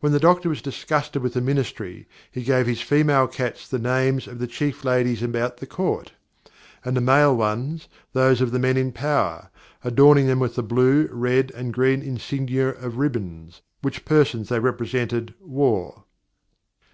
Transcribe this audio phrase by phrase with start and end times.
[0.00, 4.26] When the Doctor was disgusted with the Ministry, he gave his Female Cats, the Names
[4.26, 6.12] of the Chief Ladies about the Court;
[6.84, 9.48] and the Male ones, those of the Men in Power,
[9.82, 14.60] adorning them with the Blue, Red, or Green Insignia of Ribbons, which the Persons they
[14.60, 16.04] represented, wore."